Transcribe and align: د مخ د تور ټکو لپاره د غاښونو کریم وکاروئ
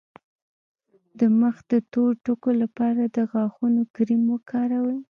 د 1.19 1.21
مخ 1.39 1.55
د 1.71 1.73
تور 1.91 2.11
ټکو 2.25 2.51
لپاره 2.61 3.01
د 3.15 3.17
غاښونو 3.31 3.81
کریم 3.95 4.21
وکاروئ 4.33 4.99